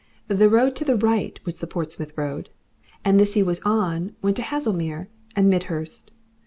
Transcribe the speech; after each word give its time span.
The 0.29 0.49
road 0.49 0.75
to 0.77 0.83
the 0.83 0.95
right 0.95 1.39
was 1.45 1.59
the 1.59 1.67
Portsmouth 1.67 2.17
road, 2.17 2.49
and 3.05 3.19
this 3.19 3.35
he 3.35 3.43
was 3.43 3.59
on 3.63 4.15
went 4.19 4.35
to 4.37 4.41
Haslemere 4.43 5.09
and 5.35 5.47
Midhurst. 5.47 6.09